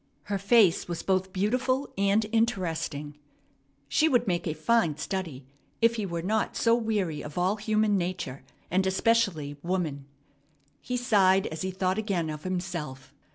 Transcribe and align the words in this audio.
Her 0.23 0.39
face 0.39 0.87
was 0.87 1.03
both 1.03 1.31
beautiful 1.31 1.87
and 1.95 2.25
interesting. 2.31 3.19
She 3.87 4.09
would 4.09 4.25
make 4.27 4.47
a 4.47 4.55
fine 4.55 4.97
study 4.97 5.45
if 5.79 5.97
he 5.97 6.07
were 6.07 6.23
not 6.23 6.55
so 6.57 6.73
weary 6.73 7.21
of 7.21 7.37
all 7.37 7.57
human 7.57 7.99
nature, 7.99 8.43
and 8.71 8.87
especially 8.87 9.57
woman. 9.61 10.05
He 10.81 10.97
sighed 10.97 11.45
as 11.45 11.61
he 11.61 11.69
thought 11.69 11.99
again 11.99 12.31
of 12.31 12.45
himself. 12.45 13.13